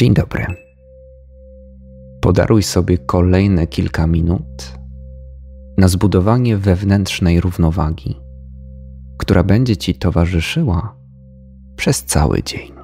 Dzień 0.00 0.14
dobry. 0.14 0.46
Podaruj 2.20 2.62
sobie 2.62 2.98
kolejne 2.98 3.66
kilka 3.66 4.06
minut 4.06 4.78
na 5.78 5.88
zbudowanie 5.88 6.56
wewnętrznej 6.56 7.40
równowagi, 7.40 8.20
która 9.18 9.42
będzie 9.42 9.76
ci 9.76 9.94
towarzyszyła 9.94 10.96
przez 11.76 12.04
cały 12.04 12.42
dzień. 12.42 12.79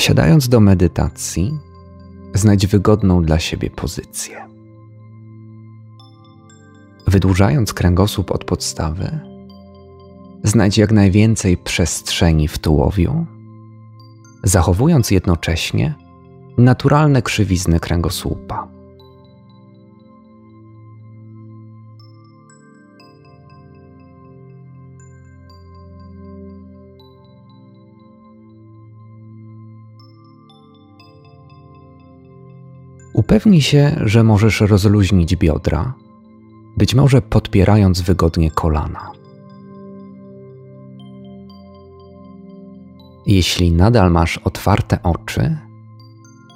Siadając 0.00 0.48
do 0.48 0.60
medytacji, 0.60 1.58
znajdź 2.34 2.66
wygodną 2.66 3.22
dla 3.22 3.38
siebie 3.38 3.70
pozycję. 3.70 4.48
Wydłużając 7.06 7.72
kręgosłup 7.72 8.30
od 8.30 8.44
podstawy, 8.44 9.20
znajdź 10.44 10.78
jak 10.78 10.92
najwięcej 10.92 11.56
przestrzeni 11.56 12.48
w 12.48 12.58
tułowiu, 12.58 13.26
zachowując 14.44 15.10
jednocześnie 15.10 15.94
naturalne 16.58 17.22
krzywizny 17.22 17.80
kręgosłupa. 17.80 18.68
Upewnij 33.30 33.60
się, 33.60 33.96
że 34.04 34.22
możesz 34.22 34.60
rozluźnić 34.60 35.36
biodra, 35.36 35.94
być 36.76 36.94
może 36.94 37.22
podpierając 37.22 38.00
wygodnie 38.00 38.50
kolana. 38.50 39.10
Jeśli 43.26 43.72
nadal 43.72 44.10
masz 44.10 44.38
otwarte 44.38 45.02
oczy, 45.02 45.56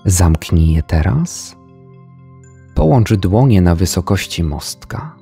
zamknij 0.05 0.72
je 0.72 0.83
teraz. 0.83 1.56
Połącz 2.75 3.14
dłonie 3.14 3.62
na 3.62 3.75
wysokości 3.75 4.42
mostka. 4.42 5.14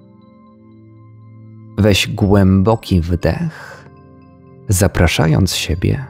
Weź 1.78 2.08
głęboki 2.08 3.00
wdech, 3.00 3.88
zapraszając 4.68 5.54
siebie 5.54 6.04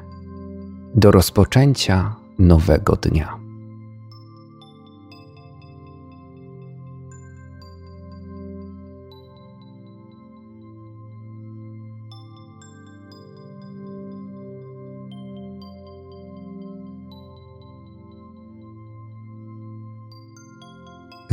do 0.95 1.11
rozpoczęcia 1.11 2.15
nowego 2.39 2.97
dnia. 2.97 3.42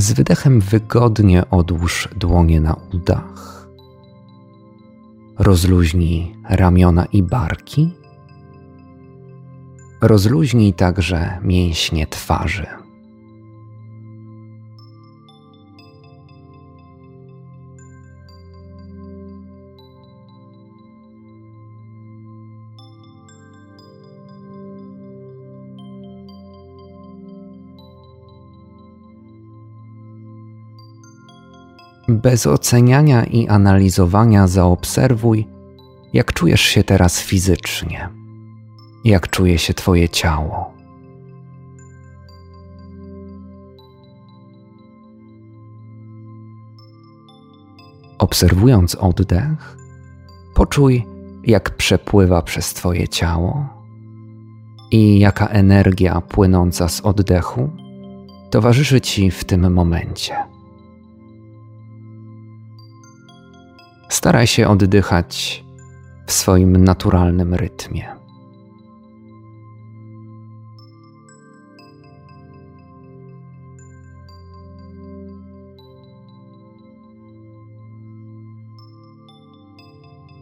Z 0.10 0.14
wydechem 0.14 0.60
wygodnie 0.60 1.50
odłóż 1.50 2.10
dłonie 2.16 2.62
na 2.62 2.76
udach. 2.94 3.68
Rozluźnij 5.38 6.36
ramiona 6.50 7.06
i 7.06 7.24
barki. 7.24 7.94
Rozluźnij 10.02 10.74
także 10.74 11.40
mięśnie 11.42 12.08
twarzy. 12.08 12.68
Bez 32.10 32.48
oceniania 32.48 33.24
i 33.24 33.48
analizowania 33.48 34.48
zaobserwuj, 34.48 35.48
jak 36.14 36.34
czujesz 36.34 36.62
się 36.62 36.84
teraz 36.84 37.22
fizycznie, 37.22 38.10
jak 39.06 39.30
czuje 39.30 39.58
się 39.58 39.74
Twoje 39.74 40.10
ciało. 40.10 40.74
Obserwując 48.18 48.96
oddech, 48.96 49.78
poczuj, 50.54 51.06
jak 51.44 51.70
przepływa 51.70 52.42
przez 52.42 52.74
Twoje 52.74 53.08
ciało 53.08 53.70
i 54.92 55.20
jaka 55.20 55.48
energia 55.48 56.22
płynąca 56.22 56.88
z 56.90 57.02
oddechu 57.02 57.70
towarzyszy 58.50 59.02
Ci 59.02 59.32
w 59.32 59.44
tym 59.44 59.74
momencie. 59.74 60.49
Staraj 64.20 64.48
się 64.48 64.68
oddychać 64.68 65.64
w 66.28 66.32
swoim 66.32 66.84
naturalnym 66.84 67.54
rytmie. 67.54 68.16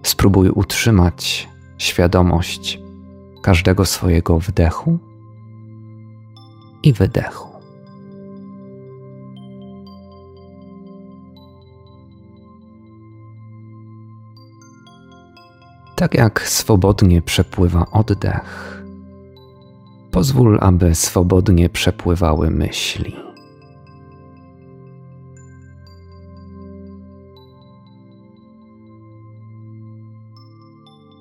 Spróbuj 0.03 0.49
utrzymać 0.49 1.49
świadomość 1.77 2.79
każdego 3.41 3.85
swojego 3.85 4.39
wdechu 4.39 4.99
i 6.83 6.93
wydechu. 6.93 7.46
Tak 15.97 16.13
jak 16.13 16.47
swobodnie 16.47 17.21
przepływa 17.21 17.85
oddech, 17.91 18.83
pozwól, 20.11 20.57
aby 20.61 20.95
swobodnie 20.95 21.69
przepływały 21.69 22.51
myśli. 22.51 23.15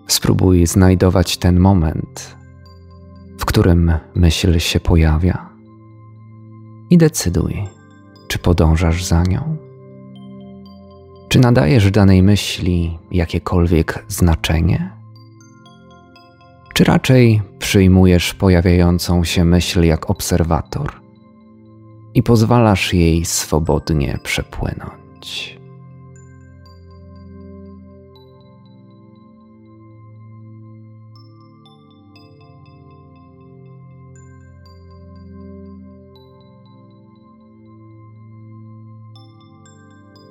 Spróbuj 0.06 0.66
znajdować 0.66 1.37
ten 1.37 1.60
moment, 1.60 2.37
w 3.38 3.44
którym 3.44 3.93
myśl 4.14 4.58
się 4.58 4.81
pojawia 4.81 5.48
i 6.91 6.98
decyduj, 6.98 7.64
czy 8.28 8.38
podążasz 8.38 9.04
za 9.04 9.22
nią 9.22 9.66
czy 11.28 11.41
nadajesz 11.41 11.91
danej 11.91 12.22
myśli 12.22 12.98
jakiekolwiek 13.10 14.04
znaczenie? 14.09 14.91
Czy 16.75 16.84
raczej 16.84 17.42
przyjmujesz 17.59 18.34
pojawiającą 18.34 19.25
się 19.25 19.44
myśl 19.44 19.82
jak 19.82 20.10
obserwator 20.10 20.92
i 22.14 22.22
pozwalasz 22.22 22.94
jej 22.94 23.25
swobodnie 23.25 24.19
przepłynąć? 24.22 25.59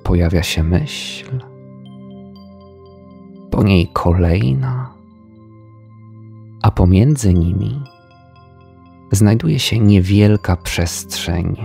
Pojawia 0.06 0.42
się 0.42 0.62
myśl, 0.62 1.38
po 3.50 3.62
niej 3.62 3.88
kolejna, 3.92 4.94
a 6.62 6.70
pomiędzy 6.70 7.34
nimi 7.34 7.84
znajduje 9.12 9.58
się 9.58 9.78
niewielka 9.78 10.56
przestrzeń, 10.56 11.56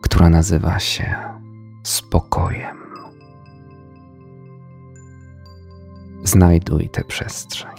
która 0.00 0.28
nazywa 0.30 0.78
się 0.78 1.16
spokojem. 1.82 2.76
Znajduj 6.24 6.88
tę 6.88 7.04
przestrzeń. 7.04 7.75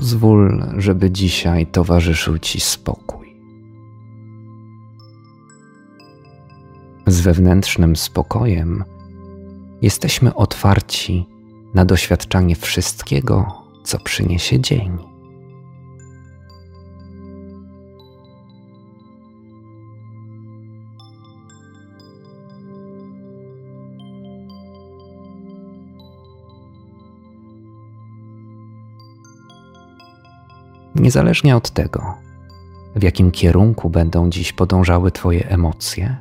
Pozwól, 0.00 0.64
żeby 0.76 1.10
dzisiaj 1.10 1.66
towarzyszył 1.66 2.38
Ci 2.38 2.60
spokój. 2.60 3.36
Z 7.06 7.20
wewnętrznym 7.20 7.96
spokojem 7.96 8.84
jesteśmy 9.82 10.34
otwarci 10.34 11.26
na 11.74 11.84
doświadczanie 11.84 12.56
wszystkiego, 12.56 13.62
co 13.84 13.98
przyniesie 13.98 14.60
dzień. 14.60 15.09
Niezależnie 31.00 31.56
od 31.56 31.70
tego, 31.70 32.14
w 32.96 33.02
jakim 33.02 33.30
kierunku 33.30 33.90
będą 33.90 34.30
dziś 34.30 34.52
podążały 34.52 35.10
Twoje 35.10 35.48
emocje, 35.48 36.16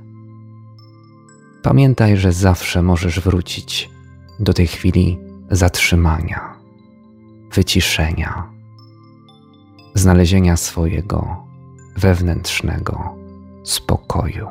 pamiętaj, 1.62 2.18
że 2.18 2.31
zawsze 2.31 2.81
możesz 2.81 3.20
wrócić 3.20 3.90
do 4.40 4.54
tej 4.54 4.68
chwili 4.68 5.20
zatrzymania, 5.52 6.56
wyciszenia, 7.54 8.50
znalezienia 9.96 10.58
swojego 10.58 11.38
wewnętrznego 11.98 13.16
spokoju. 13.64 14.48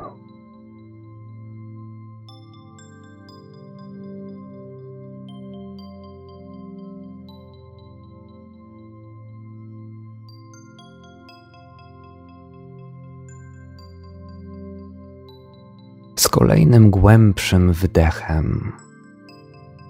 Z 16.19 16.27
kolejnym 16.27 16.89
głębszym 16.91 17.73
wdechem 17.73 18.71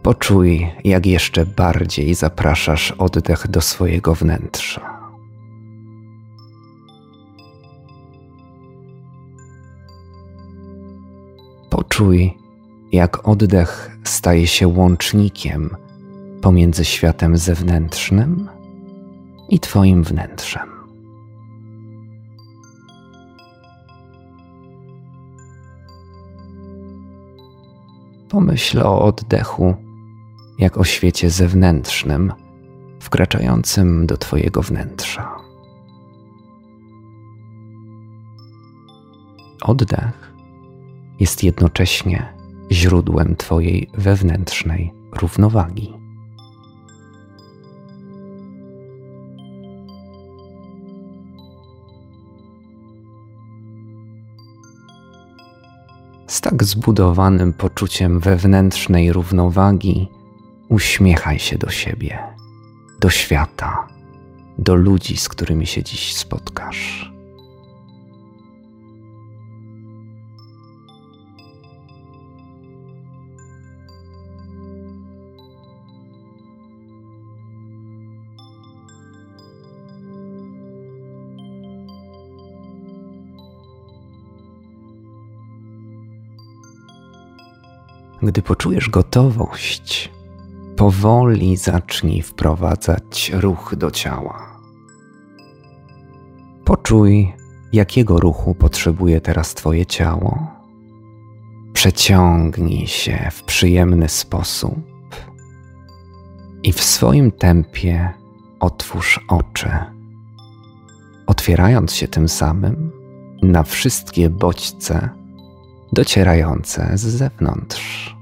poczuj, 0.03 0.71
jak 0.83 1.05
jeszcze 1.05 1.45
bardziej 1.45 2.15
zapraszasz 2.15 2.91
oddech 2.91 3.47
do 3.47 3.61
swojego 3.61 4.15
wnętrza. 4.15 5.11
Poczuj, 11.69 12.37
jak 12.91 13.27
oddech 13.27 13.97
staje 14.03 14.47
się 14.47 14.67
łącznikiem 14.67 15.75
pomiędzy 16.41 16.85
światem 16.85 17.37
zewnętrznym 17.37 18.49
i 19.49 19.59
Twoim 19.59 20.03
wnętrzem. 20.03 20.78
Pomyśl 28.29 28.81
o 28.81 29.01
oddechu 29.01 29.75
jak 30.57 30.77
o 30.77 30.83
świecie 30.83 31.29
zewnętrznym, 31.29 32.33
wkraczającym 32.99 34.07
do 34.07 34.17
Twojego 34.17 34.61
wnętrza. 34.61 35.35
Oddech 39.61 40.33
jest 41.19 41.43
jednocześnie 41.43 42.33
źródłem 42.71 43.35
Twojej 43.35 43.89
wewnętrznej 43.93 44.93
równowagi. 45.21 45.98
Tak 56.49 56.63
zbudowanym 56.63 57.53
poczuciem 57.53 58.19
wewnętrznej 58.19 59.13
równowagi 59.13 60.09
uśmiechaj 60.69 61.39
się 61.39 61.57
do 61.57 61.69
siebie, 61.69 62.19
do 62.99 63.09
świata, 63.09 63.87
do 64.57 64.75
ludzi, 64.75 65.17
z 65.17 65.29
którymi 65.29 65.67
się 65.67 65.83
dziś 65.83 66.15
spotkasz. 66.15 67.11
Gdy 88.23 88.41
poczujesz 88.41 88.89
gotowość, 88.89 90.11
powoli 90.77 91.57
zacznij 91.57 92.21
wprowadzać 92.21 93.31
ruch 93.33 93.75
do 93.75 93.91
ciała. 93.91 94.59
Poczuj, 96.65 97.33
jakiego 97.73 98.19
ruchu 98.19 98.55
potrzebuje 98.55 99.21
teraz 99.21 99.53
Twoje 99.53 99.85
ciało. 99.85 100.47
Przeciągnij 101.73 102.87
się 102.87 103.29
w 103.31 103.43
przyjemny 103.43 104.09
sposób 104.09 104.79
i 106.63 106.73
w 106.73 106.83
swoim 106.83 107.31
tempie 107.31 108.13
otwórz 108.59 109.19
oczy, 109.27 109.69
otwierając 111.27 111.93
się 111.93 112.07
tym 112.07 112.29
samym 112.29 112.91
na 113.41 113.63
wszystkie 113.63 114.29
bodźce 114.29 115.18
docierające 115.93 116.97
z 116.97 117.01
zewnątrz. 117.01 118.15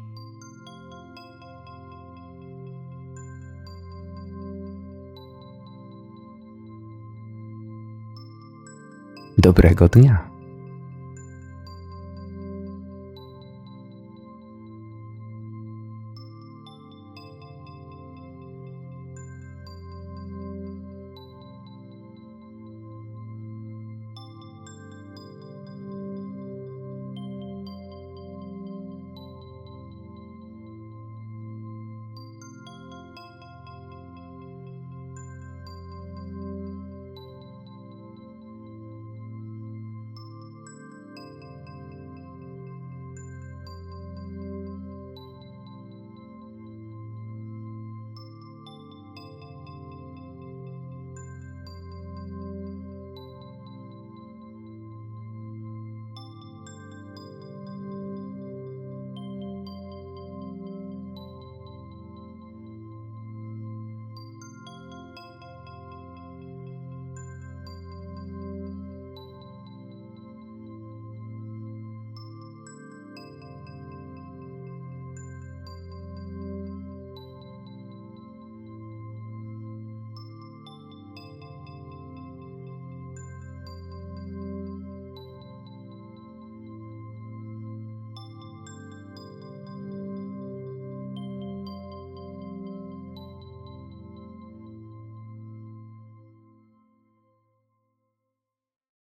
Dobrego 9.37 9.87
dnia. 9.87 10.36